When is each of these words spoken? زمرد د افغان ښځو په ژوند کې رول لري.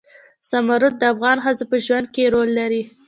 زمرد 0.49 0.93
د 0.99 1.03
افغان 1.13 1.37
ښځو 1.45 1.65
په 1.71 1.77
ژوند 1.85 2.07
کې 2.13 2.31
رول 2.33 2.49
لري. 2.59 2.83